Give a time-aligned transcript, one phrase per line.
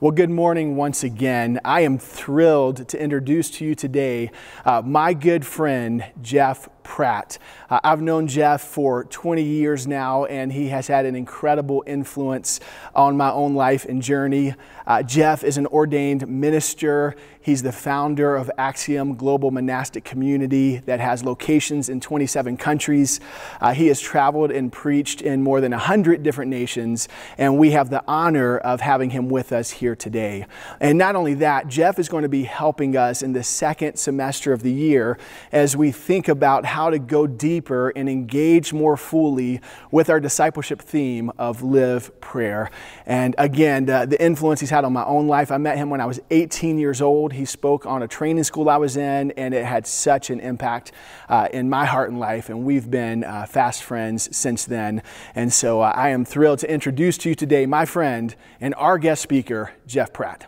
[0.00, 1.58] Well, good morning once again.
[1.64, 4.30] I am thrilled to introduce to you today
[4.64, 7.36] uh, my good friend, Jeff Pratt.
[7.68, 12.60] Uh, I've known Jeff for 20 years now, and he has had an incredible influence
[12.94, 14.54] on my own life and journey.
[14.86, 17.14] Uh, Jeff is an ordained minister.
[17.42, 23.20] He's the founder of Axiom Global Monastic Community that has locations in 27 countries.
[23.60, 27.06] Uh, he has traveled and preached in more than 100 different nations,
[27.36, 30.46] and we have the honor of having him with us here today.
[30.80, 34.52] And not only that, Jeff is going to be helping us in the second semester
[34.52, 35.18] of the year
[35.52, 39.60] as we think about how how to go deeper and engage more fully
[39.90, 42.70] with our discipleship theme of live prayer.
[43.04, 46.00] And again, the, the influence he's had on my own life, I met him when
[46.00, 47.32] I was 18 years old.
[47.32, 50.92] He spoke on a training school I was in, and it had such an impact
[51.28, 52.48] uh, in my heart and life.
[52.48, 55.02] And we've been uh, fast friends since then.
[55.34, 58.98] And so uh, I am thrilled to introduce to you today my friend and our
[58.98, 60.46] guest speaker, Jeff Pratt.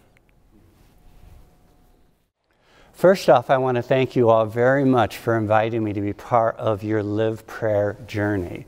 [2.93, 6.13] First off, I want to thank you all very much for inviting me to be
[6.13, 8.67] part of your Live Prayer journey.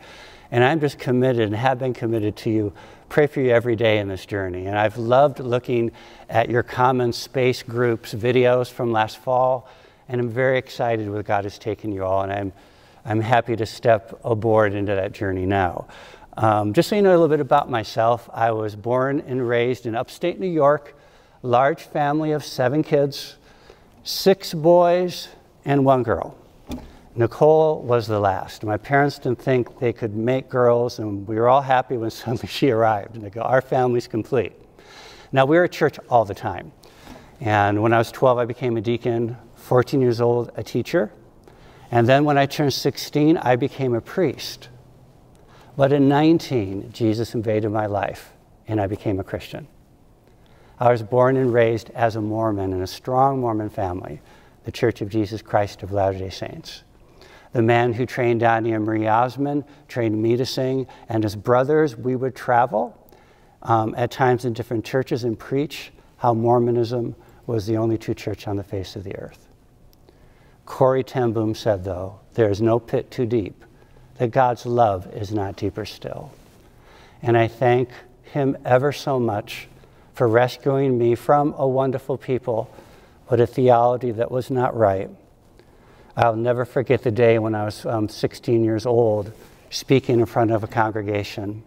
[0.51, 2.73] And I'm just committed and have been committed to you.
[3.11, 4.67] Pray for you every day in this journey.
[4.67, 5.93] And I've loved looking
[6.31, 9.69] at your Common Space Groups videos from last fall.
[10.09, 12.23] And I'm very excited with God has taken you all.
[12.23, 12.53] And I'm,
[13.05, 15.89] I'm happy to step aboard into that journey now.
[16.37, 19.85] Um, just so you know a little bit about myself, I was born and raised
[19.87, 20.97] in upstate New York,
[21.43, 23.37] large family of seven kids
[24.05, 25.29] six boys
[25.65, 26.37] and one girl.
[27.15, 28.65] Nicole was the last.
[28.65, 32.49] My parents didn't think they could make girls, and we were all happy when suddenly
[32.49, 33.15] she arrived.
[33.15, 34.53] And they go, Our family's complete.
[35.31, 36.73] Now, we were at church all the time.
[37.41, 41.13] And when I was 12, I became a deacon, 14 years old, a teacher.
[41.91, 44.69] And then when I turned 16, I became a priest.
[45.77, 48.33] But at 19, Jesus invaded my life,
[48.69, 49.67] and I became a Christian.
[50.79, 54.21] I was born and raised as a Mormon in a strong Mormon family,
[54.65, 56.83] the Church of Jesus Christ of Latter day Saints.
[57.53, 61.97] The man who trained Donnie and Marie Osmond trained me to sing, and as brothers,
[61.97, 62.99] we would travel
[63.63, 67.15] um, at times in different churches and preach how Mormonism
[67.47, 69.49] was the only true church on the face of the earth.
[70.65, 73.65] Corrie ten Boom said, though, there is no pit too deep,
[74.19, 76.33] that God's love is not deeper still.
[77.23, 77.89] And I thank
[78.25, 79.69] him ever so much
[80.15, 82.75] for rescuing me from a wonderful people,
[83.29, 85.11] but a theology that was not right.
[86.17, 89.33] I'll never forget the day when I was um, 16 years old,
[89.71, 91.63] speaking in front of a congregation,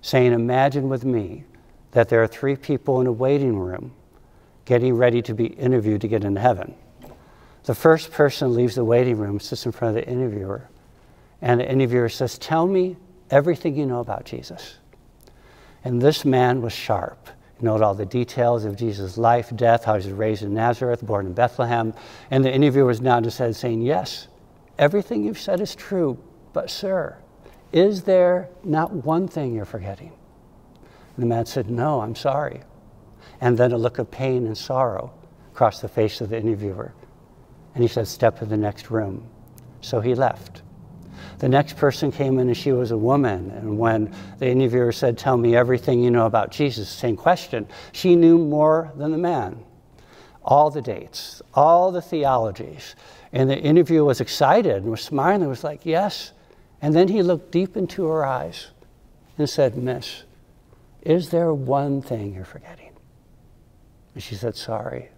[0.00, 1.44] saying, Imagine with me
[1.90, 3.92] that there are three people in a waiting room
[4.64, 6.74] getting ready to be interviewed to get into heaven.
[7.64, 10.68] The first person leaves the waiting room, sits in front of the interviewer,
[11.42, 12.96] and the interviewer says, Tell me
[13.30, 14.78] everything you know about Jesus.
[15.84, 19.98] And this man was sharp He note all the details of Jesus' life, death, how
[19.98, 21.92] he was raised in Nazareth, born in Bethlehem.
[22.30, 24.28] And the interviewer was now just saying, Yes,
[24.78, 26.16] everything you've said is true,
[26.52, 27.18] but sir,
[27.72, 30.12] is there not one thing you're forgetting?
[31.16, 32.62] And the man said, No, I'm sorry.
[33.40, 35.12] And then a look of pain and sorrow
[35.54, 36.92] crossed the face of the interviewer.
[37.74, 39.26] And he said, Step to the next room.
[39.80, 40.62] So he left.
[41.42, 43.50] The next person came in and she was a woman.
[43.50, 48.14] And when the interviewer said, Tell me everything you know about Jesus, same question, she
[48.14, 49.64] knew more than the man.
[50.44, 52.94] All the dates, all the theologies.
[53.32, 56.30] And the interviewer was excited and was smiling was like, Yes.
[56.80, 58.68] And then he looked deep into her eyes
[59.36, 60.22] and said, Miss,
[61.00, 62.92] is there one thing you're forgetting?
[64.14, 65.08] And she said, Sorry.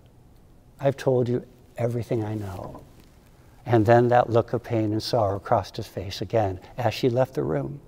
[0.81, 1.45] I've told you
[1.77, 2.83] everything I know.
[3.67, 7.35] And then that look of pain and sorrow crossed his face again as she left
[7.35, 7.81] the room.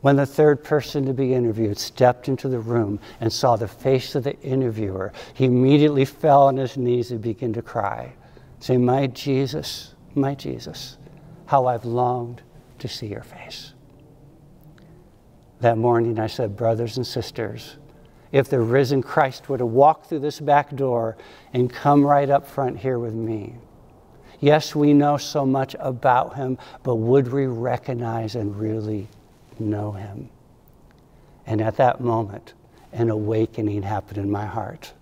[0.00, 4.14] When the third person to be interviewed stepped into the room and saw the face
[4.14, 8.12] of the interviewer, he immediately fell on his knees and began to cry,
[8.60, 10.98] saying, My Jesus, my Jesus,
[11.46, 12.42] how I've longed
[12.80, 13.72] to see your face.
[15.60, 17.78] That morning I said, Brothers and sisters,
[18.30, 21.16] if the risen Christ were to walk through this back door
[21.54, 23.54] and come right up front here with me,
[24.40, 29.08] Yes, we know so much about him, but would we recognize and really
[29.58, 30.28] know him?
[31.46, 32.54] And at that moment,
[32.92, 34.92] an awakening happened in my heart.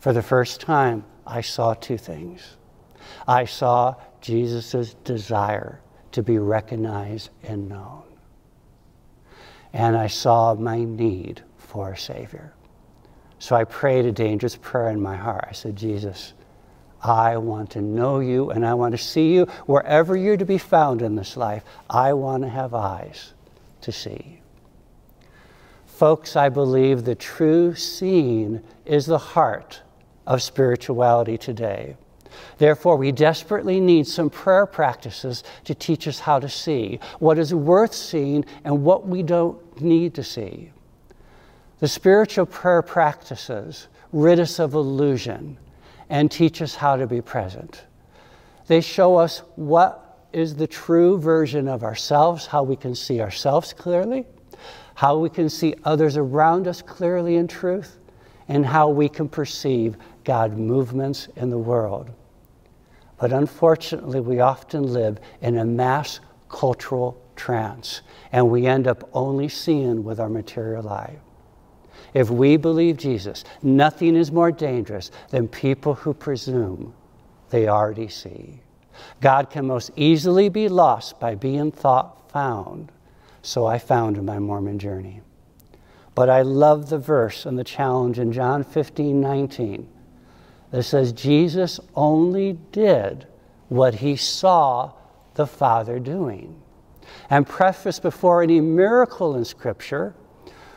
[0.00, 2.56] For the first time, I saw two things.
[3.26, 5.80] I saw Jesus' desire
[6.12, 8.02] to be recognized and known.
[9.72, 12.52] And I saw my need for a Savior.
[13.38, 15.44] So I prayed a dangerous prayer in my heart.
[15.48, 16.34] I said, Jesus,
[17.04, 20.56] I want to know you and I want to see you wherever you're to be
[20.56, 21.62] found in this life.
[21.90, 23.34] I want to have eyes
[23.82, 24.40] to see.
[25.84, 29.82] Folks, I believe the true seeing is the heart
[30.26, 31.96] of spirituality today.
[32.56, 37.54] Therefore, we desperately need some prayer practices to teach us how to see what is
[37.54, 40.70] worth seeing and what we don't need to see.
[41.80, 45.58] The spiritual prayer practices rid us of illusion
[46.14, 47.86] and teach us how to be present.
[48.68, 53.72] They show us what is the true version of ourselves, how we can see ourselves
[53.72, 54.24] clearly,
[54.94, 57.98] how we can see others around us clearly in truth,
[58.46, 62.08] and how we can perceive God movements in the world.
[63.18, 69.48] But unfortunately, we often live in a mass cultural trance, and we end up only
[69.48, 71.18] seeing with our material eye.
[72.14, 76.94] If we believe Jesus, nothing is more dangerous than people who presume
[77.50, 78.60] they already see.
[79.20, 82.92] God can most easily be lost by being thought found.
[83.42, 85.20] So I found in my Mormon journey.
[86.14, 89.88] But I love the verse and the challenge in John 15 19
[90.70, 93.26] that says Jesus only did
[93.68, 94.92] what he saw
[95.34, 96.60] the Father doing.
[97.28, 100.14] And prefaced before any miracle in Scripture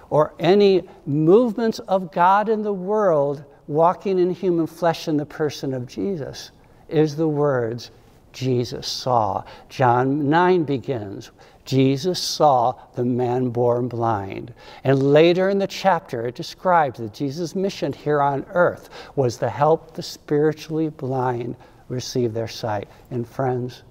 [0.09, 5.74] or any movements of God in the world walking in human flesh in the person
[5.74, 6.51] of Jesus
[6.88, 7.92] is the words
[8.31, 9.44] Jesus saw.
[9.69, 11.31] John 9 begins
[11.68, 14.54] Jesus saw the man born blind.
[14.86, 19.50] And later in the chapter, it describes that Jesus' mission here on earth was to
[19.50, 21.57] help the spiritually blind
[21.89, 22.88] receive their sight.
[23.12, 23.83] And friends,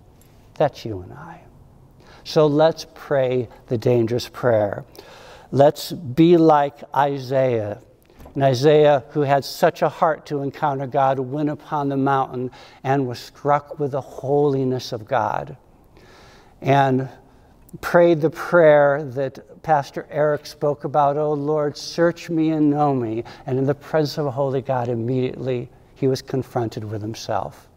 [0.54, 1.42] that's you and I.
[2.24, 4.82] So let's pray the dangerous prayer.
[5.50, 7.80] Let's be like Isaiah.
[8.34, 12.50] And Isaiah, who had such a heart to encounter God, went upon the mountain
[12.84, 15.56] and was struck with the holiness of God.
[16.60, 17.08] And
[17.80, 23.24] prayed the prayer that Pastor Eric spoke about Oh Lord, search me and know me.
[23.46, 27.68] And in the presence of a holy God, immediately he was confronted with himself.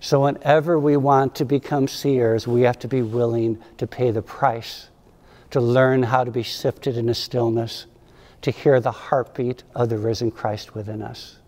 [0.00, 4.22] So, whenever we want to become seers, we have to be willing to pay the
[4.22, 4.88] price,
[5.50, 7.86] to learn how to be sifted in a stillness,
[8.42, 11.38] to hear the heartbeat of the risen Christ within us.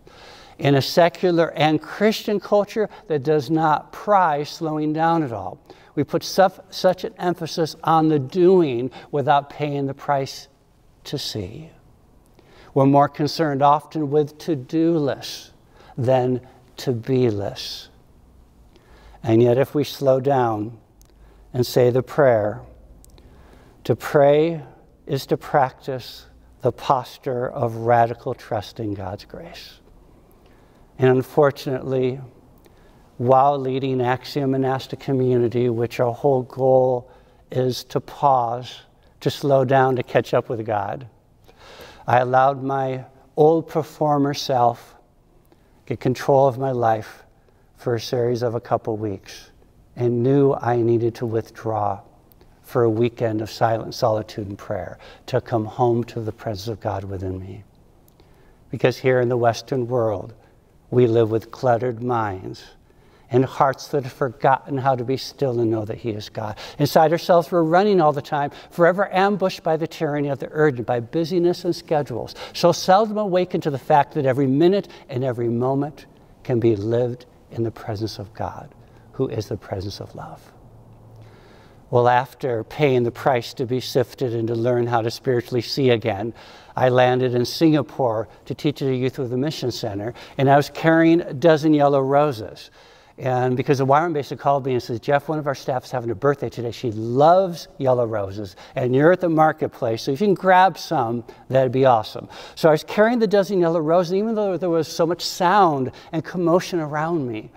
[0.57, 5.59] In a secular and Christian culture that does not prize slowing down at all,
[5.95, 10.47] we put such an emphasis on the doing without paying the price
[11.05, 11.69] to see.
[12.73, 15.51] We're more concerned often with to do lists
[15.97, 16.41] than
[16.77, 17.89] to be lists.
[19.23, 20.77] And yet, if we slow down
[21.53, 22.61] and say the prayer,
[23.83, 24.61] to pray
[25.07, 26.25] is to practice
[26.61, 29.79] the posture of radical trust in God's grace.
[30.97, 32.19] And unfortunately,
[33.17, 37.11] while leading Axiom monastic community, which our whole goal
[37.51, 38.81] is to pause,
[39.21, 41.07] to slow down, to catch up with God.
[42.07, 43.05] I allowed my
[43.35, 44.95] old performer self
[45.85, 47.23] get control of my life
[47.75, 49.51] for a series of a couple weeks
[49.95, 52.01] and knew I needed to withdraw
[52.69, 56.79] for a weekend of silent solitude and prayer to come home to the presence of
[56.79, 57.63] God within me.
[58.69, 60.35] Because here in the Western world,
[60.91, 62.63] we live with cluttered minds
[63.31, 66.59] and hearts that have forgotten how to be still and know that He is God.
[66.77, 70.85] Inside ourselves, we're running all the time, forever ambushed by the tyranny of the urgent,
[70.85, 75.49] by busyness and schedules, so seldom awakened to the fact that every minute and every
[75.49, 76.05] moment
[76.43, 78.75] can be lived in the presence of God,
[79.13, 80.51] who is the presence of love.
[81.91, 85.89] Well, after paying the price to be sifted and to learn how to spiritually see
[85.89, 86.35] again,
[86.75, 90.55] I landed in Singapore to teach at a youth with a mission center, and I
[90.55, 92.69] was carrying a dozen yellow roses.
[93.17, 95.91] And because the Wyron basically called me and says, Jeff, one of our staff is
[95.91, 96.71] having a birthday today.
[96.71, 101.23] She loves yellow roses, and you're at the marketplace, so if you can grab some,
[101.49, 102.29] that'd be awesome.
[102.53, 105.25] So I was carrying the dozen yellow roses, and even though there was so much
[105.25, 107.49] sound and commotion around me,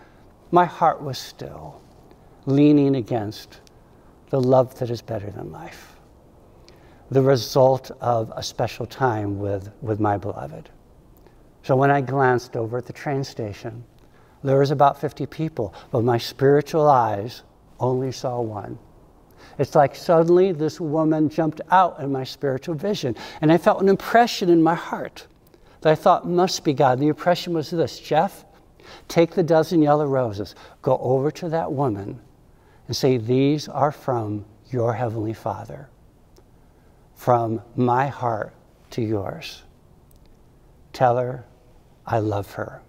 [0.51, 1.81] my heart was still,
[2.47, 3.61] leaning against
[4.33, 5.95] the love that is better than life.
[7.11, 10.71] The result of a special time with, with my beloved.
[11.62, 13.85] So when I glanced over at the train station,
[14.43, 17.43] there was about 50 people, but my spiritual eyes
[17.79, 18.79] only saw one.
[19.59, 23.89] It's like suddenly this woman jumped out in my spiritual vision, and I felt an
[23.91, 25.27] impression in my heart
[25.83, 26.93] that I thought must be God.
[26.93, 28.47] And the impression was this Jeff,
[29.09, 32.19] take the dozen yellow roses, go over to that woman,
[32.87, 35.89] and say, These are from your Heavenly Father,
[37.15, 38.55] from my heart
[38.91, 39.62] to yours.
[40.93, 41.45] Tell her
[42.07, 42.83] I love her.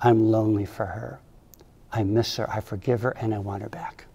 [0.00, 1.20] I'm lonely for her.
[1.92, 2.50] I miss her.
[2.50, 4.06] I forgive her and I want her back.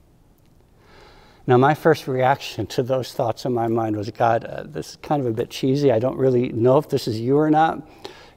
[1.45, 4.95] Now, my first reaction to those thoughts in my mind was, God, uh, this is
[4.97, 5.91] kind of a bit cheesy.
[5.91, 7.85] I don't really know if this is you or not.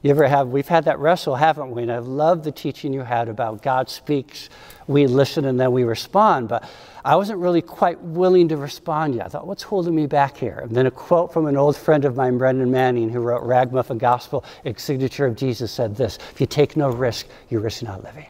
[0.03, 1.81] You ever have, we've had that wrestle, haven't we?
[1.81, 4.49] And I love the teaching you had about God speaks,
[4.85, 6.47] we listen, and then we respond.
[6.49, 6.69] But
[7.03, 9.25] I wasn't really quite willing to respond yet.
[9.25, 10.59] I thought, what's holding me back here?
[10.63, 13.97] And then a quote from an old friend of mine, Brennan Manning, who wrote Ragamuffin
[13.97, 18.03] Gospel, a signature of Jesus, said this If you take no risk, you risk not
[18.03, 18.27] living.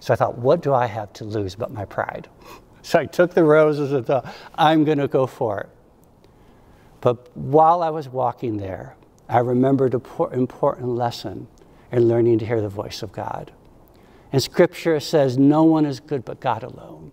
[0.00, 2.28] So I thought, what do I have to lose but my pride?
[2.82, 5.68] So I took the roses and thought, I'm going to go for it.
[7.00, 8.96] But while I was walking there,
[9.28, 11.48] I remembered an important lesson
[11.92, 13.52] in learning to hear the voice of God.
[14.32, 17.12] And scripture says, No one is good but God alone.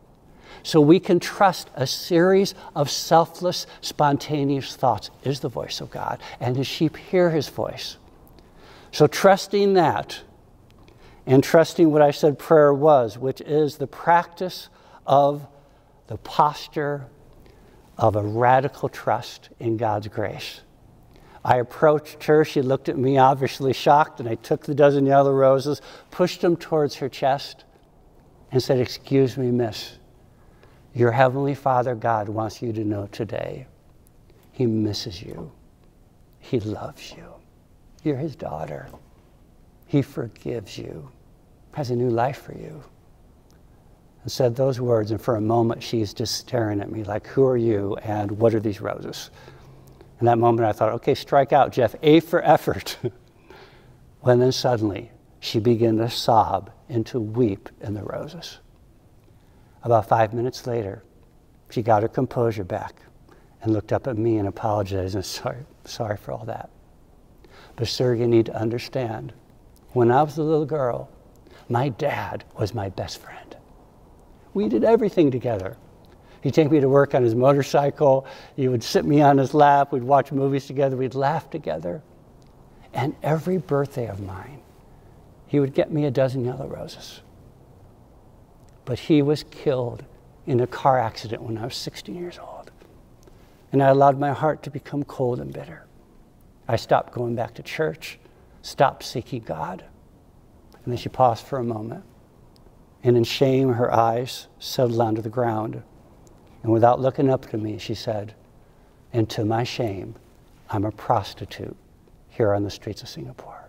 [0.64, 6.20] So we can trust a series of selfless, spontaneous thoughts is the voice of God,
[6.40, 7.98] and his sheep hear his voice.
[8.92, 10.22] So trusting that,
[11.26, 14.70] and trusting what I said prayer was, which is the practice
[15.06, 15.48] of
[16.08, 17.08] the posture
[17.98, 20.62] of a radical trust in God's grace.
[21.46, 22.44] I approached her.
[22.44, 26.58] She looked at me, obviously shocked, and I took the dozen yellow roses, pushed them
[26.58, 27.66] towards her chest,
[28.52, 30.00] and said, Excuse me, miss.
[30.96, 33.68] Your Heavenly Father God wants you to know today
[34.54, 35.52] He misses you,
[36.40, 37.32] He loves you.
[38.04, 38.88] You're His daughter.
[39.86, 41.12] He forgives you,
[41.74, 42.84] has a new life for you.
[44.24, 47.46] And said those words, and for a moment she's just staring at me like, Who
[47.46, 49.30] are you, and what are these roses?
[50.20, 52.98] In that moment, I thought, okay, strike out, Jeff, A for effort.
[54.22, 58.60] when then suddenly she began to sob and to weep in the roses.
[59.84, 61.04] About five minutes later,
[61.70, 62.96] she got her composure back
[63.62, 66.72] and looked up at me and apologized and sorry, sorry for all that.
[67.76, 69.34] But sir, you need to understand,
[69.90, 71.12] when I was a little girl,
[71.70, 73.56] my dad was my best friend.
[74.56, 75.78] We did everything together.
[76.46, 78.28] He'd take me to work on his motorcycle.
[78.56, 79.92] He would sit me on his lap.
[79.92, 80.96] We'd watch movies together.
[80.96, 82.04] We'd laugh together.
[82.94, 84.62] And every birthday of mine,
[85.48, 87.22] he would get me a dozen yellow roses.
[88.86, 90.04] But he was killed
[90.46, 92.70] in a car accident when I was 16 years old.
[93.72, 95.88] And I allowed my heart to become cold and bitter.
[96.68, 98.20] I stopped going back to church,
[98.62, 99.84] stopped seeking God.
[100.84, 102.04] And then she paused for a moment.
[103.02, 105.82] And in shame, her eyes settled onto the ground.
[106.66, 108.34] And without looking up to me, she said,
[109.14, 110.16] And to my shame,
[110.68, 111.78] I'm a prostitute
[112.28, 113.66] here on the streets of Singapore.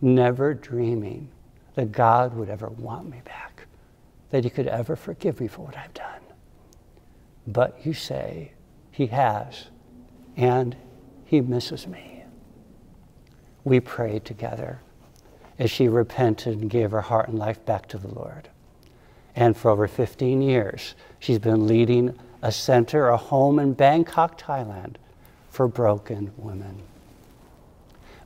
[0.00, 1.28] Never dreaming
[1.76, 3.68] that God would ever want me back,
[4.30, 6.20] that He could ever forgive me for what I've done.
[7.46, 8.54] But you say
[8.90, 9.66] He has,
[10.36, 10.74] and
[11.24, 12.24] He misses me.
[13.62, 14.80] We prayed together
[15.60, 18.48] as she repented and gave her heart and life back to the Lord.
[19.36, 24.96] And for over 15 years, she's been leading a center, a home in Bangkok, Thailand
[25.48, 26.82] for broken women.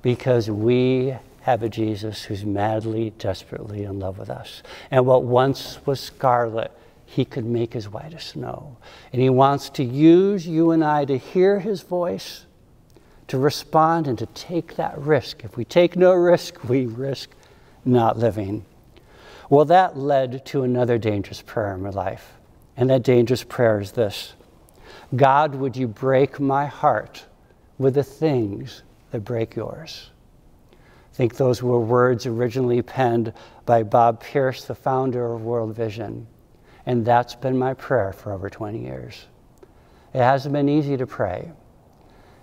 [0.00, 4.62] Because we have a Jesus who's madly, desperately in love with us.
[4.90, 6.72] And what once was scarlet,
[7.04, 8.78] he could make as white as snow.
[9.12, 12.46] And he wants to use you and I to hear his voice,
[13.28, 15.44] to respond, and to take that risk.
[15.44, 17.30] If we take no risk, we risk
[17.84, 18.64] not living.
[19.50, 22.32] Well, that led to another dangerous prayer in my life.
[22.76, 24.34] And that dangerous prayer is this
[25.14, 27.24] God, would you break my heart
[27.78, 30.10] with the things that break yours?
[30.72, 33.32] I think those were words originally penned
[33.64, 36.26] by Bob Pierce, the founder of World Vision.
[36.84, 39.26] And that's been my prayer for over 20 years.
[40.12, 41.50] It hasn't been easy to pray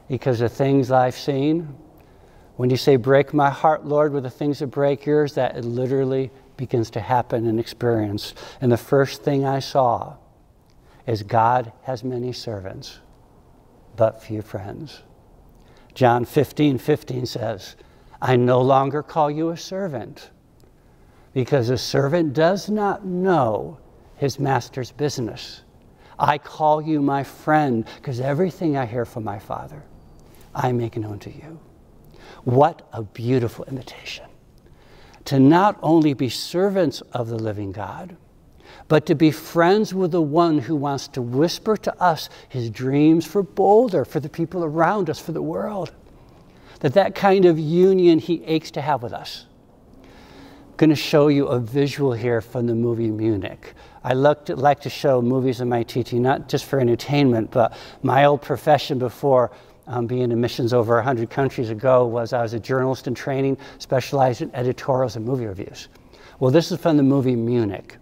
[0.09, 1.75] because the things I've seen,
[2.57, 6.31] when you say, Break my heart, Lord, with the things that break yours, that literally
[6.57, 8.33] begins to happen and experience.
[8.59, 10.17] And the first thing I saw
[11.05, 12.99] is God has many servants,
[13.95, 15.03] but few friends.
[15.93, 17.75] John 15 15 says,
[18.21, 20.31] I no longer call you a servant,
[21.33, 23.77] because a servant does not know
[24.15, 25.63] his master's business.
[26.17, 29.83] I call you my friend, because everything I hear from my Father,
[30.55, 31.59] I make known to you.
[32.43, 34.25] What a beautiful invitation
[35.25, 38.15] to not only be servants of the living God,
[38.87, 43.25] but to be friends with the one who wants to whisper to us his dreams
[43.25, 45.91] for Boulder, for the people around us, for the world.
[46.79, 49.45] That that kind of union he aches to have with us.
[50.03, 53.73] I'm going to show you a visual here from the movie Munich.
[54.03, 58.25] I looked, like to show movies in my teaching, not just for entertainment, but my
[58.25, 59.51] old profession before
[59.87, 63.57] um, being in missions over 100 countries ago was I was a journalist in training,
[63.79, 65.87] specialized in editorials and movie reviews.
[66.39, 67.97] Well, this is from the movie Munich.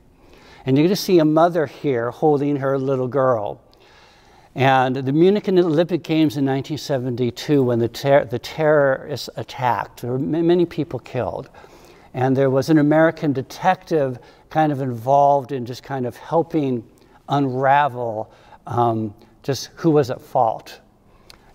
[0.66, 3.62] And you're going to see a mother here holding her little girl.
[4.54, 10.20] And the Munich Olympic Games in 1972, when the, ter- the terrorists attacked, there were
[10.20, 11.50] many people killed.
[12.14, 16.86] And there was an American detective kind of involved in just kind of helping
[17.30, 18.32] unravel
[18.68, 19.14] um,
[19.44, 20.82] just who was at fault.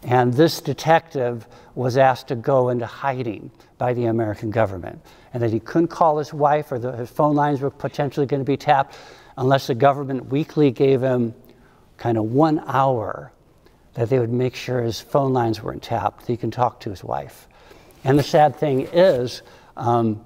[0.03, 1.47] And this detective
[1.77, 4.99] was asked to go into hiding by the American government,
[5.33, 8.41] and that he couldn't call his wife or the, his phone lines were potentially going
[8.41, 8.97] to be tapped
[9.37, 11.35] unless the government weekly gave him
[11.99, 13.31] kind of one hour
[13.95, 16.91] that they would make sure his phone lines weren't tapped, that he can talk to
[16.91, 17.47] his wife.
[18.05, 19.43] And the sad thing is,
[19.77, 20.25] um,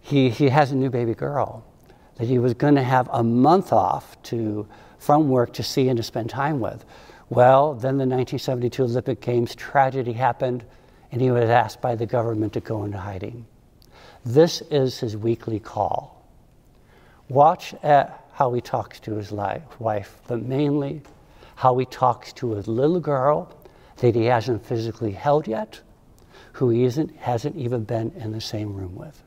[0.00, 1.64] he, he has a new baby girl
[2.16, 4.66] that he was going to have a month off to,
[4.98, 6.84] from work to see and to spend time with.
[7.28, 10.64] Well, then the 1972 Olympic Games tragedy happened,
[11.10, 13.46] and he was asked by the government to go into hiding.
[14.24, 16.24] This is his weekly call.
[17.28, 21.02] Watch at how he talks to his wife, but mainly
[21.56, 23.52] how he talks to his little girl
[23.96, 25.80] that he hasn't physically held yet,
[26.52, 29.22] who he isn't, hasn't even been in the same room with.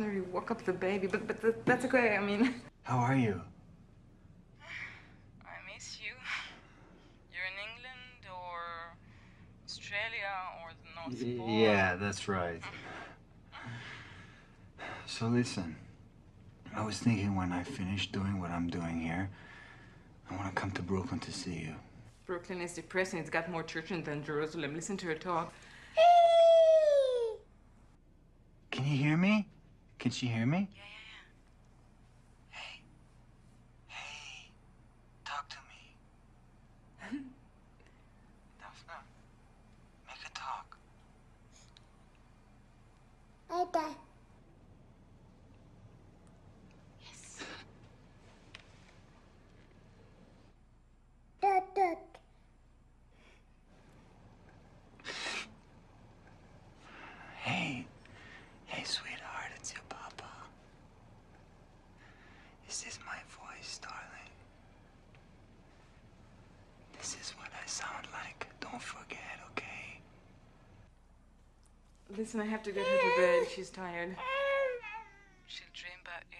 [0.00, 2.16] Shit, I've woke up the baby, but but th that's okay.
[2.16, 2.42] I mean.
[2.82, 3.40] How are you?
[5.44, 6.14] I miss you.
[7.32, 8.60] You're in England or
[9.66, 11.60] Australia or the North Pole.
[11.60, 12.62] Yeah, that's right.
[15.06, 15.76] So listen,
[16.74, 19.28] I was thinking when I finish doing what I'm doing here,
[20.30, 21.74] I want to come to Brooklyn to see you.
[22.26, 23.18] Brooklyn is depressing.
[23.18, 24.72] It's got more churches than Jerusalem.
[24.74, 25.52] Listen to her talk.
[28.70, 29.48] Can you hear me?
[30.00, 30.66] Can she hear me?
[30.74, 32.58] Yeah, yeah.
[32.58, 32.80] Hey.
[33.86, 34.50] Hey.
[35.26, 35.94] Talk to me.
[38.58, 38.96] Daphna,
[40.06, 40.78] make a talk.
[43.52, 43.94] Okay.
[47.04, 47.42] Yes.
[51.42, 51.98] Tut, tut.
[57.42, 57.86] Hey.
[58.66, 60.24] Hey, sweetheart, it's your papa.
[62.68, 64.30] Is this my voice, darling?
[66.98, 68.46] This is what I sound like.
[68.60, 70.00] Don't forget, okay?
[72.30, 73.48] Listen, I have to get her to bed.
[73.52, 74.16] She's tired.
[75.48, 76.36] She'll dream about you.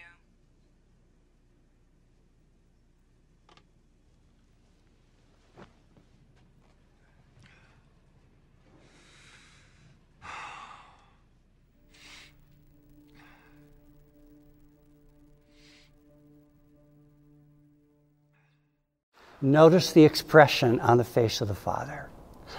[19.42, 22.08] Notice the expression on the face of the Father.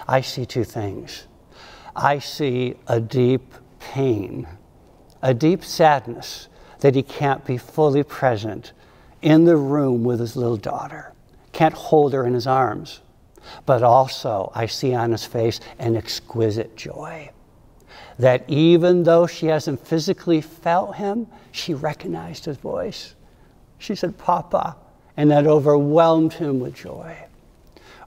[0.06, 1.28] I see two things.
[1.94, 4.46] I see a deep pain,
[5.20, 6.48] a deep sadness
[6.80, 8.72] that he can't be fully present
[9.20, 11.12] in the room with his little daughter,
[11.52, 13.00] can't hold her in his arms.
[13.66, 17.30] But also, I see on his face an exquisite joy
[18.18, 23.14] that even though she hasn't physically felt him, she recognized his voice.
[23.78, 24.76] She said, Papa,
[25.16, 27.16] and that overwhelmed him with joy.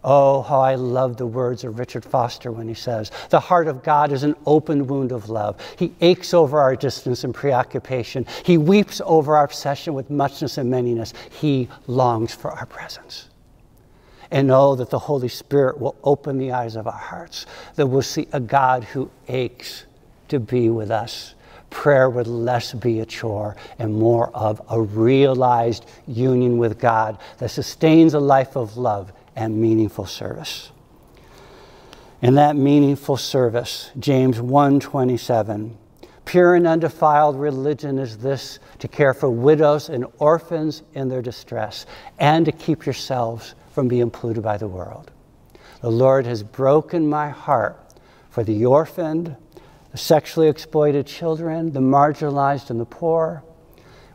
[0.07, 3.81] Oh, how I love the words of Richard Foster when he says, The heart of
[3.81, 5.59] God is an open wound of love.
[5.79, 8.27] He aches over our distance and preoccupation.
[8.43, 11.13] He weeps over our obsession with muchness and manyness.
[11.31, 13.29] He longs for our presence.
[14.29, 18.03] And know that the Holy Spirit will open the eyes of our hearts, that we'll
[18.03, 19.85] see a God who aches
[20.27, 21.33] to be with us
[21.71, 27.49] prayer would less be a chore and more of a realized union with God that
[27.49, 30.71] sustains a life of love and meaningful service.
[32.21, 35.77] In that meaningful service, James 1:27,
[36.23, 41.85] pure and undefiled religion is this to care for widows and orphans in their distress
[42.17, 45.11] and to keep yourselves from being polluted by the world.
[45.81, 47.79] The Lord has broken my heart
[48.29, 49.35] for the orphaned
[49.95, 53.41] the sexually exploited children, the marginalized, and the poor.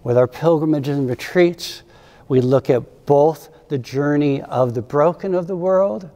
[0.05, 1.83] With our pilgrimages and retreats,
[2.29, 6.11] we look at both the journey of the broken of the world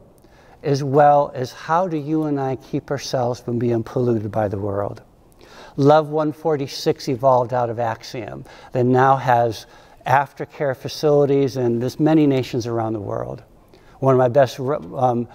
[0.61, 4.57] as well as how do you and I keep ourselves from being polluted by the
[4.57, 5.03] world.
[5.77, 9.67] Love 146 evolved out of Axiom that now has
[10.05, 13.41] aftercare facilities in this many nations around the world.
[13.99, 15.27] One of my best um,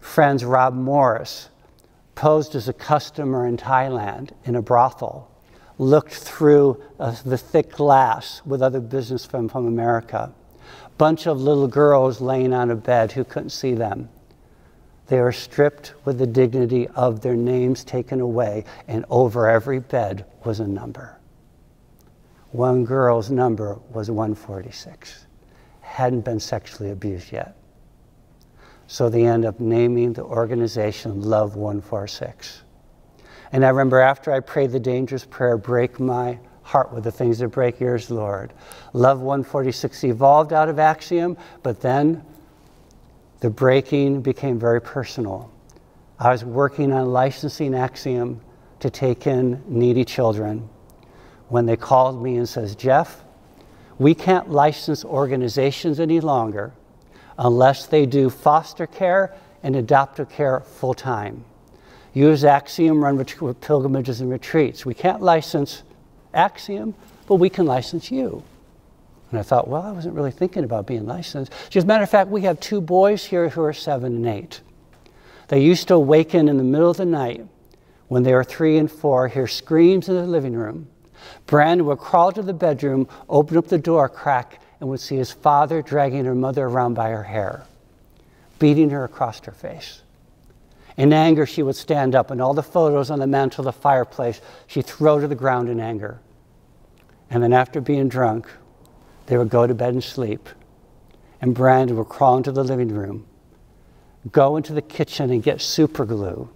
[0.00, 1.50] friends, Rob Morris,
[2.14, 5.30] posed as a customer in Thailand in a brothel,
[5.76, 10.32] looked through uh, the thick glass with other businessmen from America.
[10.98, 14.08] Bunch of little girls laying on a bed who couldn't see them.
[15.06, 20.24] They were stripped with the dignity of their names taken away, and over every bed
[20.44, 21.18] was a number.
[22.52, 25.26] One girl's number was 146.
[25.80, 27.56] Hadn't been sexually abused yet.
[28.86, 32.62] So they end up naming the organization Love 146.
[33.52, 37.38] And I remember after I prayed the dangerous prayer, break my heart with the things
[37.38, 38.52] that break yours, Lord.
[38.92, 42.24] Love 146 evolved out of Axiom, but then
[43.40, 45.50] the breaking became very personal.
[46.18, 48.40] I was working on licensing Axiom
[48.80, 50.68] to take in needy children
[51.48, 53.22] when they called me and says, Jeff,
[53.98, 56.72] we can't license organizations any longer
[57.38, 61.44] unless they do foster care and adoptive care full time.
[62.14, 63.22] Use Axiom, run
[63.60, 64.84] pilgrimages and retreats.
[64.84, 65.82] We can't license
[66.34, 66.94] Axiom,
[67.26, 68.42] but we can license you.
[69.30, 71.52] And I thought, well, I wasn't really thinking about being licensed.
[71.74, 74.60] As a matter of fact, we have two boys here who are seven and eight.
[75.48, 77.46] They used to awaken in the middle of the night
[78.08, 80.86] when they were three and four, hear screams in the living room.
[81.46, 85.32] Brandon would crawl to the bedroom, open up the door crack, and would see his
[85.32, 87.64] father dragging her mother around by her hair,
[88.58, 90.02] beating her across her face.
[90.96, 93.80] In anger, she would stand up, and all the photos on the mantel of the
[93.80, 96.20] fireplace she'd throw to the ground in anger.
[97.30, 98.46] And then, after being drunk,
[99.26, 100.48] they would go to bed and sleep.
[101.40, 103.26] And Brandon would crawl into the living room,
[104.30, 106.50] go into the kitchen and get super glue,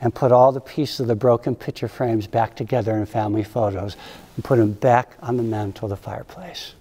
[0.00, 3.96] and put all the pieces of the broken picture frames back together in family photos
[4.34, 6.74] and put them back on the mantel of the fireplace.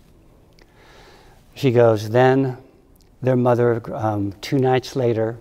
[1.53, 2.57] She goes, Then
[3.21, 5.37] their mother, um, two nights later,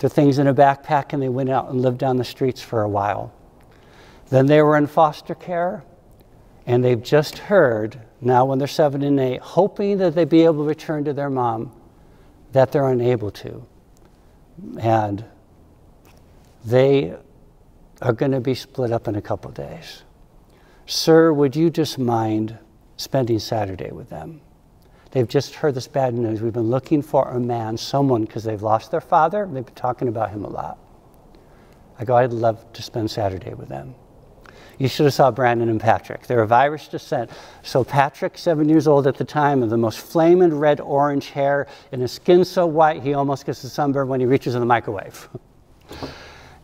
[0.00, 2.82] their things in a backpack and they went out and lived down the streets for
[2.82, 3.32] a while.
[4.30, 5.84] Then they were in foster care
[6.66, 10.62] and they've just heard now when they're seven and eight, hoping that they'd be able
[10.64, 11.72] to return to their mom,
[12.52, 13.64] that they're unable to.
[14.80, 15.24] And
[16.64, 17.14] they
[18.02, 20.02] are going to be split up in a couple days.
[20.86, 22.58] Sir, would you just mind
[22.96, 24.40] spending Saturday with them?
[25.10, 26.40] They've just heard this bad news.
[26.40, 29.48] We've been looking for a man, someone, because they've lost their father.
[29.50, 30.78] They've been talking about him a lot.
[31.98, 33.94] I go, I'd love to spend Saturday with them.
[34.78, 36.26] You should have saw Brandon and Patrick.
[36.26, 37.30] They're of Irish descent.
[37.62, 41.66] So Patrick, seven years old at the time, with the most flaming red orange hair
[41.92, 44.66] and his skin so white he almost gets a sunburn when he reaches in the
[44.66, 45.28] microwave.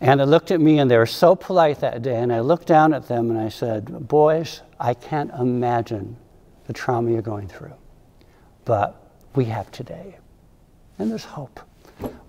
[0.01, 2.17] and they looked at me and they were so polite that day.
[2.17, 6.17] And I looked down at them and I said, Boys, I can't imagine
[6.67, 7.75] the trauma you're going through.
[8.67, 9.01] But
[9.35, 10.19] we have today.
[10.99, 11.61] And there's hope.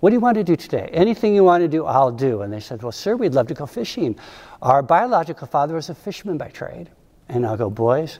[0.00, 0.88] What do you want to do today?
[0.92, 2.40] Anything you want to do, I'll do.
[2.40, 4.16] And they said, Well, sir, we'd love to go fishing.
[4.62, 6.88] Our biological father was a fisherman by trade.
[7.28, 8.18] And I'll go, Boys,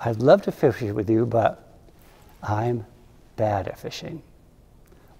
[0.00, 1.76] I'd love to fish with you, but
[2.42, 2.84] I'm
[3.36, 4.22] bad at fishing.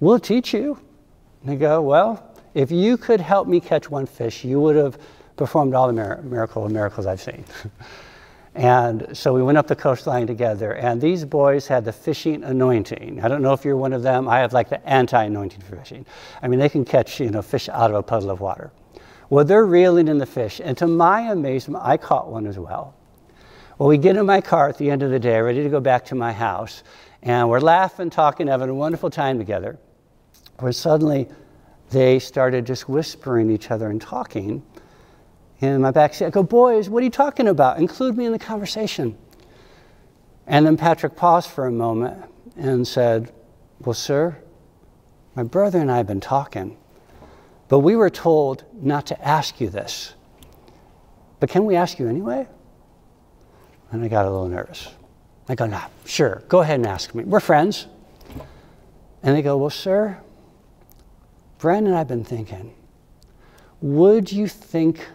[0.01, 0.81] We'll teach you.
[1.43, 4.99] And they go, Well, if you could help me catch one fish, you would have
[5.37, 7.45] performed all the mir- miracle miracles I've seen.
[8.55, 13.21] And so we went up the coastline together, and these boys had the fishing anointing.
[13.23, 14.29] I don't know if you're one of them.
[14.29, 16.05] I have like the anti-anointing for fishing.
[16.43, 18.73] I mean, they can catch you know fish out of a puddle of water.
[19.29, 22.97] Well, they're reeling in the fish, and to my amazement, I caught one as well.
[23.79, 25.81] Well, we get in my car at the end of the day, ready to go
[25.81, 26.83] back to my house,
[27.23, 29.79] and we're laughing, talking, having a wonderful time together.
[30.59, 31.29] Where suddenly
[31.91, 34.63] they started just whispering each other and talking
[35.61, 36.27] in my back seat.
[36.27, 37.79] I go, boys, what are you talking about?
[37.79, 39.17] Include me in the conversation.
[40.47, 42.25] And then Patrick paused for a moment
[42.57, 43.33] and said,
[43.81, 44.37] Well, sir,
[45.35, 46.77] my brother and I have been talking,
[47.69, 50.15] but we were told not to ask you this.
[51.39, 52.49] But can we ask you anyway?
[53.93, 54.89] And I got a little nervous.
[55.49, 57.25] I go, nah, sure, go ahead and ask me.
[57.25, 57.87] We're friends.
[59.23, 60.19] And they go, Well, sir,
[61.59, 62.75] Brandon and I have been thinking,
[63.81, 65.07] would you think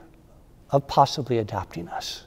[0.71, 2.25] of possibly adopting us.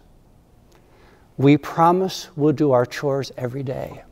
[1.37, 4.03] We promise we'll do our chores every day,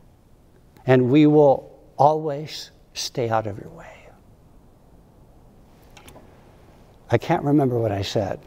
[0.86, 3.92] and we will always stay out of your way.
[7.10, 8.40] I can't remember what I said,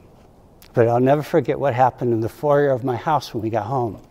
[0.74, 3.66] but I'll never forget what happened in the foyer of my house when we got
[3.66, 4.02] home.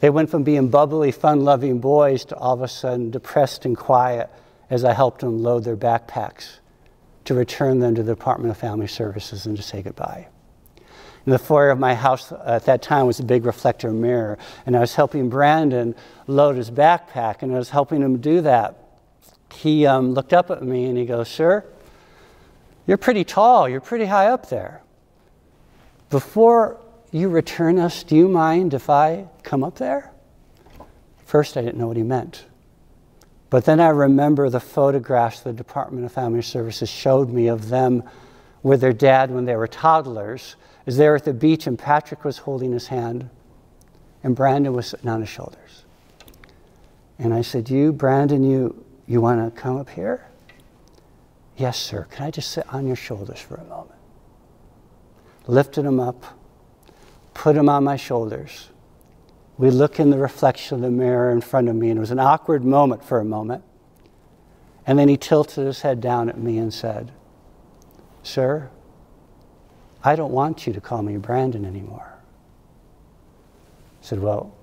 [0.00, 3.76] They went from being bubbly, fun loving boys to all of a sudden depressed and
[3.76, 4.30] quiet
[4.68, 6.58] as I helped them load their backpacks
[7.24, 10.28] to return them to the Department of Family Services and to say goodbye.
[11.26, 14.80] The foyer of my house at that time was a big reflector mirror, and I
[14.80, 15.94] was helping Brandon
[16.26, 18.76] load his backpack, and I was helping him do that.
[19.52, 21.64] He um, looked up at me and he goes, Sir,
[22.86, 24.82] you're pretty tall, you're pretty high up there.
[26.10, 26.78] Before
[27.16, 28.02] you return us?
[28.02, 30.10] Do you mind if I come up there?
[31.24, 32.44] First, I didn't know what he meant.
[33.48, 38.02] But then I remember the photographs the Department of Family Services showed me of them
[38.62, 40.56] with their dad when they were toddlers,
[40.86, 43.28] as there at the beach and Patrick was holding his hand
[44.22, 45.84] and Brandon was sitting on his shoulders.
[47.18, 50.26] And I said, You, Brandon, you, you want to come up here?
[51.56, 52.06] Yes, sir.
[52.10, 53.98] Can I just sit on your shoulders for a moment?
[55.46, 56.24] Lifted him up,
[57.34, 58.70] put him on my shoulders.
[59.58, 62.10] We look in the reflection of the mirror in front of me, and it was
[62.10, 63.64] an awkward moment for a moment.
[64.86, 67.12] And then he tilted his head down at me and said,
[68.22, 68.70] Sir,
[70.06, 72.14] I don't want you to call me Brandon anymore.
[74.00, 74.54] I said, Well,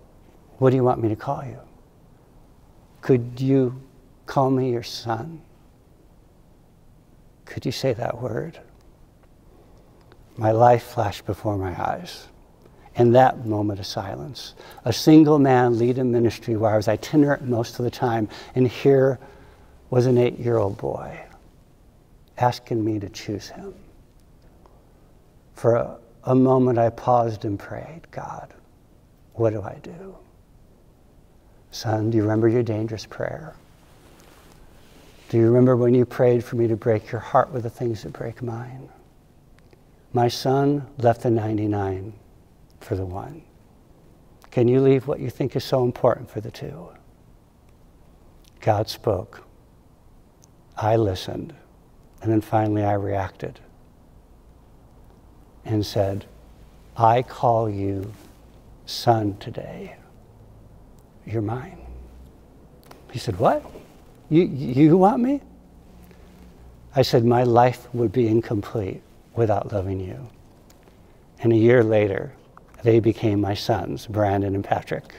[0.58, 1.60] what do you want me to call you?
[3.02, 3.82] Could you
[4.26, 5.42] call me your son?
[7.44, 8.58] Could you say that word?
[10.38, 12.28] My life flashed before my eyes.
[12.96, 14.54] In that moment of silence,
[14.86, 18.66] a single man lead a ministry where I was itinerant most of the time, and
[18.66, 19.20] here
[19.90, 21.20] was an eight year old boy
[22.38, 23.74] asking me to choose him.
[25.54, 28.54] For a, a moment, I paused and prayed God,
[29.34, 30.16] what do I do?
[31.72, 33.56] Son, do you remember your dangerous prayer?
[35.30, 38.04] Do you remember when you prayed for me to break your heart with the things
[38.04, 38.90] that break mine?
[40.14, 42.14] My son left the 99
[42.80, 43.42] for the one.
[44.52, 46.90] Can you leave what you think is so important for the two?
[48.60, 49.44] God spoke.
[50.78, 51.56] I listened.
[52.22, 53.60] And then finally I reacted
[55.66, 56.26] and said,
[56.96, 58.14] I call you
[58.86, 59.96] son today.
[61.26, 61.80] You're mine.
[63.12, 63.64] He said, What?
[64.30, 65.42] You, you want me?
[66.96, 69.02] I said, My life would be incomplete
[69.36, 70.30] without loving you.
[71.40, 72.34] And a year later,
[72.84, 75.16] they became my sons, Brandon and Patrick.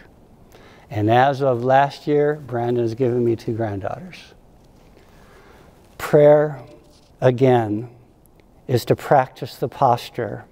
[0.91, 4.35] And as of last year, Brandon has given me two granddaughters.
[5.99, 6.61] Prayer,
[7.21, 7.89] again,
[8.67, 10.45] is to practice the posture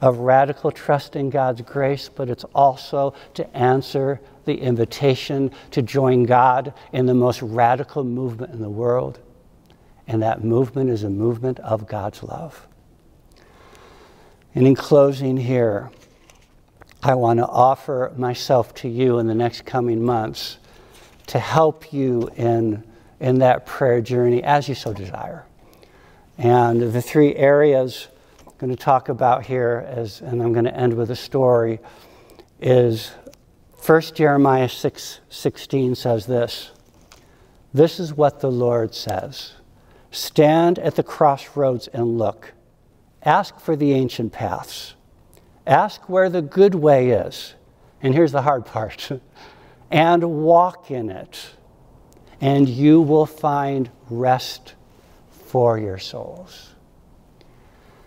[0.00, 6.24] of radical trust in God's grace, but it's also to answer the invitation to join
[6.24, 9.20] God in the most radical movement in the world.
[10.06, 12.66] And that movement is a movement of God's love.
[14.54, 15.90] And in closing here,
[17.02, 20.58] I want to offer myself to you in the next coming months
[21.28, 22.82] to help you in,
[23.20, 25.44] in that prayer journey as you so desire.
[26.40, 28.08] And the three areas
[28.46, 31.80] I'm going to talk about here, as, and I'm going to end with a story,
[32.58, 33.12] is
[33.76, 36.70] first Jeremiah 6 16 says this
[37.74, 39.52] This is what the Lord says
[40.10, 42.54] Stand at the crossroads and look.
[43.22, 44.94] Ask for the ancient paths.
[45.66, 47.54] Ask where the good way is.
[48.00, 49.10] And here's the hard part
[49.90, 51.50] and walk in it,
[52.40, 54.74] and you will find rest
[55.50, 56.68] for your souls.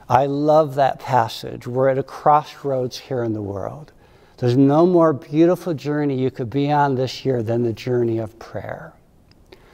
[0.08, 1.68] I love that passage.
[1.68, 3.92] We're at a crossroads here in the world.
[4.38, 8.40] There's no more beautiful journey you could be on this year than the journey of
[8.40, 8.94] prayer,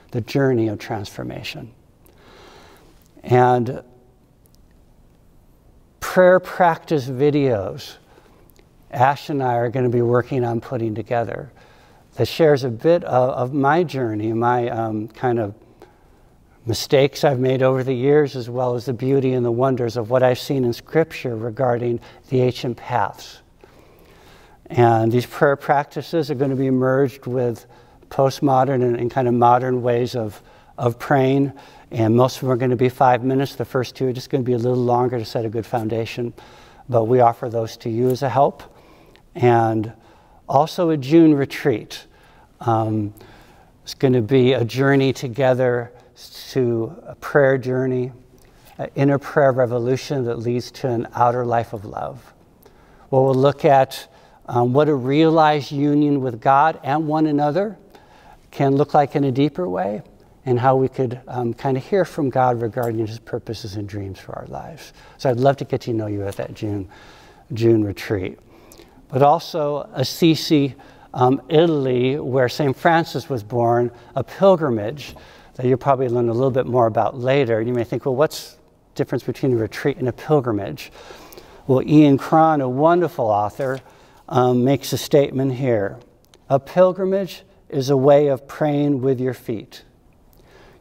[0.09, 1.71] the journey of transformation.
[3.21, 3.83] And
[5.99, 7.97] prayer practice videos,
[8.89, 11.51] Ash and I are going to be working on putting together
[12.15, 15.53] that shares a bit of, of my journey, my um, kind of
[16.69, 20.11] mistakes I've made over the years, as well as the beauty and the wonders of
[20.11, 23.41] what I've seen in Scripture regarding the ancient paths.
[24.67, 27.65] And these prayer practices are going to be merged with
[28.11, 30.43] postmodern and, and kind of modern ways of,
[30.77, 31.51] of praying.
[31.89, 33.55] And most of them are going to be five minutes.
[33.55, 35.65] The first two are just going to be a little longer to set a good
[35.65, 36.35] foundation.
[36.87, 38.61] But we offer those to you as a help.
[39.33, 39.91] And
[40.47, 42.05] also a June retreat.
[42.59, 43.15] Um,
[43.81, 45.91] it's going to be a journey together
[46.51, 48.11] to a prayer journey,
[48.77, 52.33] an inner prayer revolution that leads to an outer life of love.
[53.09, 54.07] Well, we'll look at
[54.47, 57.77] um, what a realized union with God and one another
[58.51, 60.01] can look like in a deeper way,
[60.45, 64.19] and how we could um, kind of hear from God regarding His purposes and dreams
[64.19, 64.93] for our lives.
[65.17, 66.87] So I'd love to get to know you at that June,
[67.53, 68.39] June retreat.
[69.09, 70.75] But also Assisi,
[71.13, 72.75] um, Italy, where St.
[72.75, 75.15] Francis was born, a pilgrimage
[75.59, 77.61] that you'll probably learn a little bit more about later.
[77.61, 78.59] You may think, well, what's the
[78.95, 80.89] difference between a retreat and a pilgrimage?
[81.67, 83.81] Well, Ian Cron, a wonderful author,
[84.29, 85.99] um, makes a statement here.
[86.47, 89.83] A pilgrimage is a way of praying with your feet.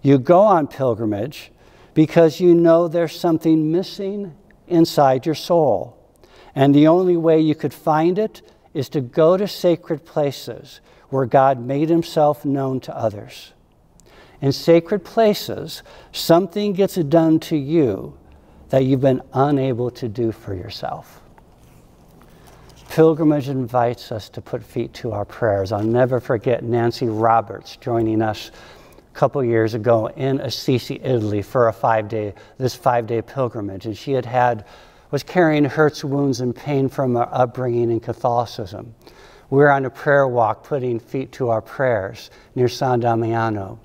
[0.01, 1.51] You go on pilgrimage
[1.93, 4.33] because you know there's something missing
[4.69, 5.99] inside your soul.
[6.55, 8.43] And the only way you could find it
[8.75, 13.55] is to go to sacred places where God made himself known to others.
[14.41, 18.17] In sacred places, something gets done to you
[18.69, 21.21] that you've been unable to do for yourself.
[22.89, 25.73] Pilgrimage invites us to put feet to our prayers.
[25.73, 28.51] I'll never forget Nancy Roberts joining us
[28.97, 33.87] a couple years ago in Assisi, Italy for a five day, this five day pilgrimage.
[33.87, 34.65] And she had had,
[35.11, 38.95] was carrying hurts, wounds, and pain from her upbringing in Catholicism.
[39.51, 43.81] We were on a prayer walk putting feet to our prayers near San Damiano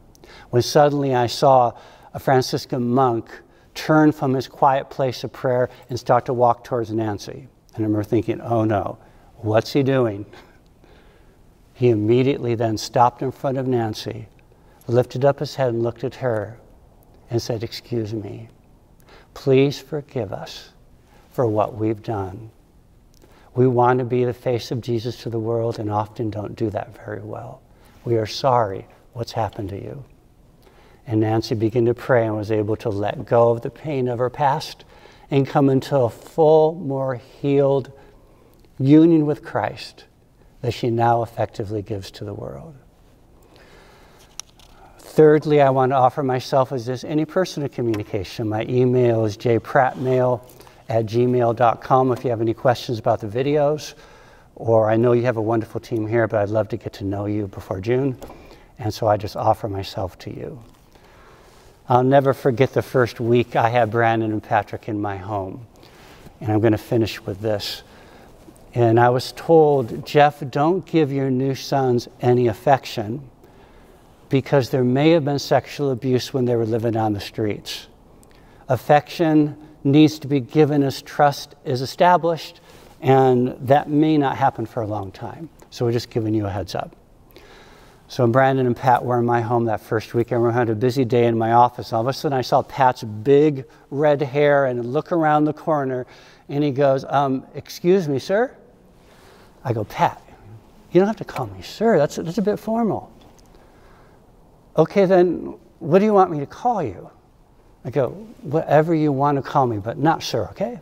[0.49, 1.73] when suddenly I saw
[2.13, 3.29] a Franciscan monk
[3.73, 7.47] turn from his quiet place of prayer and start to walk towards Nancy.
[7.75, 8.97] And I remember thinking, oh no,
[9.37, 10.25] what's he doing?
[11.75, 14.27] He immediately then stopped in front of Nancy,
[14.87, 16.59] lifted up his head and looked at her
[17.31, 18.47] and said, Excuse me,
[19.33, 20.69] please forgive us
[21.31, 22.51] for what we've done.
[23.55, 26.69] We want to be the face of Jesus to the world and often don't do
[26.69, 27.61] that very well.
[28.05, 30.03] We are sorry what's happened to you.
[31.05, 34.19] And Nancy began to pray and was able to let go of the pain of
[34.19, 34.85] her past
[35.29, 37.91] and come into a full, more healed
[38.79, 40.05] union with Christ
[40.61, 42.75] that she now effectively gives to the world.
[44.97, 48.49] Thirdly, I want to offer myself as this any personal communication.
[48.49, 50.41] My email is jprattmail
[50.89, 53.93] at gmail.com if you have any questions about the videos.
[54.55, 57.03] Or I know you have a wonderful team here, but I'd love to get to
[57.03, 58.17] know you before June.
[58.79, 60.63] And so I just offer myself to you.
[61.89, 65.67] I'll never forget the first week I had Brandon and Patrick in my home.
[66.39, 67.83] And I'm going to finish with this.
[68.73, 73.29] And I was told, Jeff, don't give your new sons any affection
[74.29, 77.87] because there may have been sexual abuse when they were living on the streets.
[78.69, 82.61] Affection needs to be given as trust is established,
[83.01, 85.49] and that may not happen for a long time.
[85.69, 86.95] So we're just giving you a heads up.
[88.13, 90.43] So Brandon and Pat were in my home that first weekend.
[90.43, 91.91] we had a busy day in my office.
[91.91, 96.05] All of a sudden, I saw Pat's big red hair and look around the corner,
[96.47, 98.55] and he goes, um, "Excuse me, sir."
[99.65, 100.21] I go, "Pat,
[100.91, 101.97] you don't have to call me sir.
[101.97, 103.11] That's that's a bit formal."
[104.77, 107.09] Okay, then what do you want me to call you?
[107.83, 108.09] I go,
[108.43, 110.79] "Whatever you want to call me, but not sir, okay?"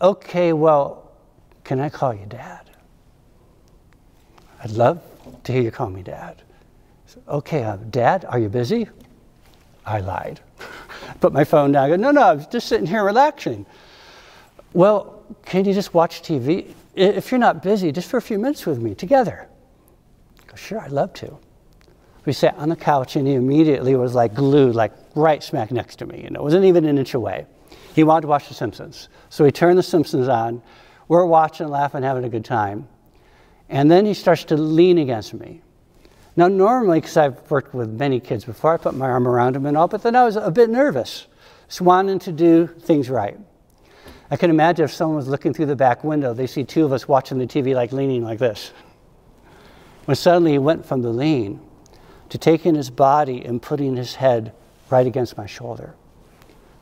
[0.00, 1.10] Okay, well,
[1.62, 2.69] can I call you dad?
[4.62, 5.02] I'd love
[5.44, 6.42] to hear you call me dad.
[7.06, 8.88] So, okay, uh, dad, are you busy?
[9.86, 10.40] I lied.
[11.20, 11.84] Put my phone down.
[11.84, 13.66] I go, no, no, I was just sitting here relaxing.
[14.72, 16.72] Well, can you just watch TV?
[16.94, 19.48] If you're not busy, just for a few minutes with me together.
[20.40, 21.38] I go, sure, I'd love to.
[22.26, 25.96] We sat on the couch and he immediately was like glued, like right smack next
[25.96, 26.22] to me.
[26.22, 27.46] You know, it wasn't even an inch away.
[27.94, 29.08] He wanted to watch The Simpsons.
[29.30, 30.62] So he turned The Simpsons on.
[31.08, 32.86] We're watching, laughing, having a good time.
[33.70, 35.62] And then he starts to lean against me.
[36.36, 39.64] Now, normally, because I've worked with many kids before, I put my arm around him
[39.66, 41.26] and all, but then I was a bit nervous,
[41.68, 43.38] just wanting to do things right.
[44.30, 46.92] I can imagine if someone was looking through the back window, they see two of
[46.92, 48.72] us watching the TV, like leaning like this.
[50.04, 51.60] When suddenly he went from the lean
[52.28, 54.52] to taking his body and putting his head
[54.88, 55.94] right against my shoulder.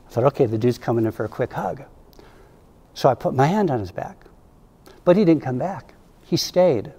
[0.07, 1.83] I thought, okay, the dude's coming in for a quick hug.
[2.95, 4.25] So I put my hand on his back.
[5.05, 5.93] But he didn't come back.
[6.29, 6.93] He stayed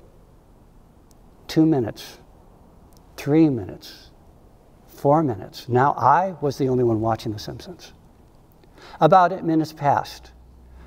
[1.46, 2.18] two minutes,
[3.16, 4.10] three minutes,
[4.88, 5.68] four minutes.
[5.68, 7.92] Now I was the only one watching The Simpsons.
[9.00, 10.32] About eight minutes passed.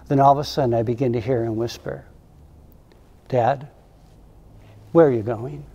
[0.10, 2.04] Then all of a sudden I begin to hear him whisper,
[3.30, 3.70] Dad,
[4.92, 5.66] where are you going?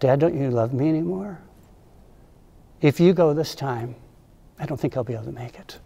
[0.00, 1.40] Dad, don't you love me anymore?
[2.80, 3.94] If you go this time,
[4.58, 5.78] I don't think I'll be able to make it.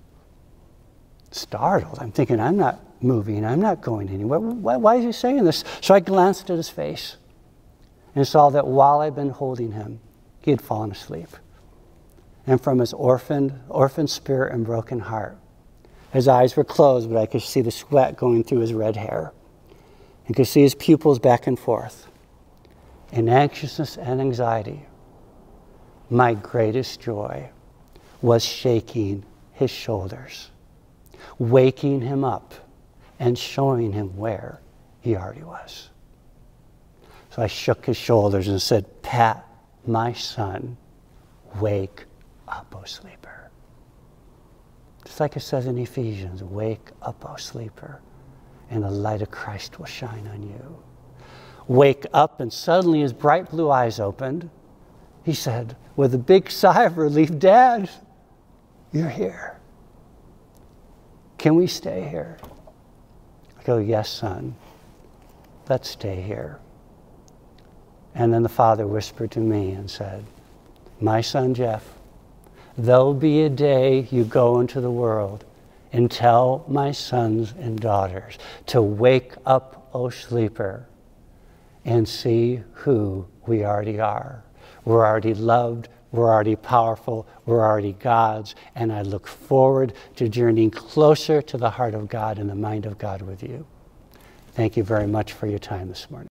[1.30, 3.44] Startled, I'm thinking, I'm not moving.
[3.44, 4.40] I'm not going anywhere.
[4.40, 5.64] Why, why, is he saying this?
[5.80, 7.16] So I glanced at his face
[8.14, 10.00] and saw that while I'd been holding him,
[10.40, 11.28] he had fallen asleep.
[12.46, 15.38] And from his orphaned, orphan spirit and broken heart,
[16.12, 19.32] his eyes were closed, but I could see the sweat going through his red hair.
[20.28, 22.08] I could see his pupils back and forth.
[23.12, 24.86] In anxiousness and anxiety,
[26.08, 27.50] my greatest joy
[28.22, 30.50] was shaking his shoulders,
[31.38, 32.54] waking him up
[33.18, 34.60] and showing him where
[35.00, 35.90] he already was.
[37.30, 39.46] So I shook his shoulders and said, Pat,
[39.86, 40.76] my son,
[41.60, 42.04] wake
[42.48, 43.50] up, O sleeper.
[45.04, 48.00] Just like it says in Ephesians, wake up, O sleeper,
[48.70, 50.82] and the light of Christ will shine on you.
[51.68, 54.50] Wake up, and suddenly his bright blue eyes opened.
[55.24, 57.90] He said, with a big sigh of relief, Dad,
[58.92, 59.58] you're here.
[61.38, 62.38] Can we stay here?
[63.66, 64.54] Go, Yes, son.
[65.68, 66.60] Let's stay here.
[68.14, 70.24] And then the father whispered to me and said,
[71.00, 71.84] My son Jeff,
[72.78, 75.44] there'll be a day you go into the world
[75.92, 80.86] and tell my sons and daughters to wake up, O sleeper,
[81.84, 84.44] and see who we already are.
[84.84, 90.70] We're already loved, we're already powerful, we're already God's, and I look forward to journeying
[90.70, 93.66] closer to the heart of God and the mind of God with you.
[94.52, 96.24] Thank you very much for your time this morning.